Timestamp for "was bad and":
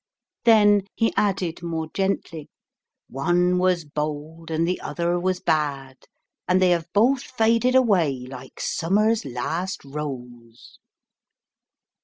5.19-6.59